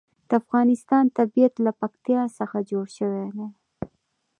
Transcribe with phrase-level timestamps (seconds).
[0.27, 3.47] د افغانستان طبیعت له پکتیا څخه جوړ شوی دی.